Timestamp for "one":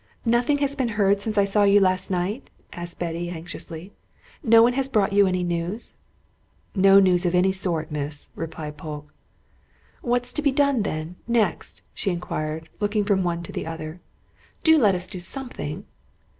4.63-4.73, 13.23-13.43